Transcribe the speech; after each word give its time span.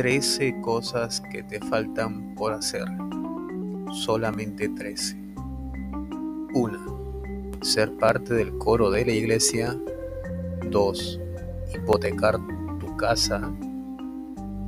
13 0.00 0.62
cosas 0.62 1.20
que 1.30 1.42
te 1.42 1.60
faltan 1.60 2.34
por 2.34 2.54
hacer. 2.54 2.86
Solamente 3.92 4.66
13. 4.70 5.14
1. 6.54 7.60
Ser 7.60 7.92
parte 7.98 8.32
del 8.32 8.56
coro 8.56 8.90
de 8.90 9.04
la 9.04 9.12
iglesia. 9.12 9.78
2. 10.70 11.20
Hipotecar 11.74 12.38
tu 12.78 12.96
casa. 12.96 13.52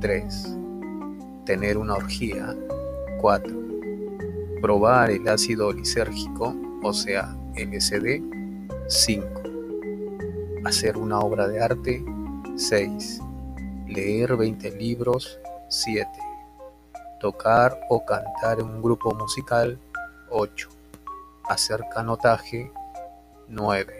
3. 0.01 0.55
Tener 1.47 1.79
una 1.79 1.95
orgía. 1.95 2.55
4. 3.19 3.57
Probar 4.61 5.09
el 5.09 5.27
ácido 5.27 5.73
lisérgico, 5.73 6.55
o 6.83 6.93
sea, 6.93 7.35
LSD. 7.55 8.21
5. 8.87 9.25
Hacer 10.63 10.95
una 10.95 11.17
obra 11.17 11.47
de 11.47 11.59
arte. 11.59 12.05
6 12.55 13.19
leer 13.93 14.35
20 14.35 14.71
libros, 14.71 15.39
7. 15.69 16.09
Tocar 17.19 17.79
o 17.89 18.05
cantar 18.05 18.59
en 18.59 18.67
un 18.67 18.81
grupo 18.81 19.13
musical, 19.13 19.79
8. 20.29 20.69
Hacer 21.47 21.85
canotaje, 21.93 22.71
9. 23.47 23.93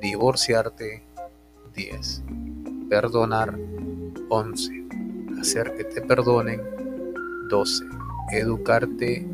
Divorciarte, 0.00 1.02
10. 1.74 2.22
Perdonar, 2.90 3.58
11. 4.28 4.86
Hacer 5.40 5.74
que 5.76 5.84
te 5.84 6.02
perdonen, 6.02 6.60
12. 7.48 7.84
Educarte 8.32 9.26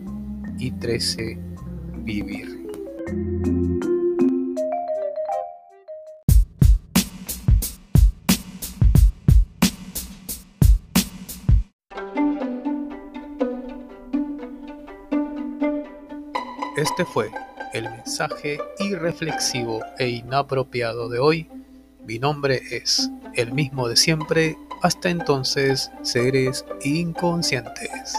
y 0.59 0.71
13. 0.73 1.39
Vivir. 2.03 3.70
Este 16.81 17.05
fue 17.05 17.31
el 17.75 17.91
mensaje 17.91 18.59
irreflexivo 18.79 19.83
e 19.99 20.09
inapropiado 20.09 21.11
de 21.11 21.19
hoy. 21.19 21.47
Mi 22.07 22.19
nombre 22.19 22.63
es 22.71 23.11
el 23.35 23.53
mismo 23.53 23.87
de 23.87 23.97
siempre. 23.97 24.57
Hasta 24.81 25.11
entonces, 25.11 25.91
seres 26.01 26.65
inconscientes. 26.83 28.15